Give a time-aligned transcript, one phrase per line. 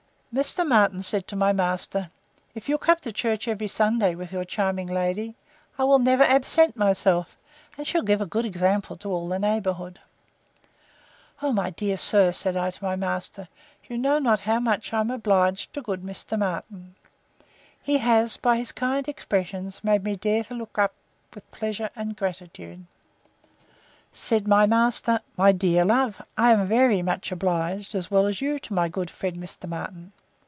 [0.33, 0.65] Mr.
[0.65, 2.09] Martin said to my master,
[2.55, 5.35] If you'll come to church every Sunday with your charming lady,
[5.77, 7.35] I will never absent myself,
[7.77, 9.99] and she'll give a good example to all the neighbourhood.
[11.41, 12.31] O, my dear sir!
[12.31, 13.49] said I to my master,
[13.89, 16.39] you know not how much I am obliged to good Mr.
[16.39, 16.95] Martin!
[17.83, 20.93] He has, by his kind expressions, made me dare to look up
[21.35, 22.85] with pleasure and gratitude.
[24.13, 28.59] Said my master, My dear love, I am very much obliged, as well as you,
[28.59, 29.67] to my good friend Mr.
[29.67, 30.13] Martin.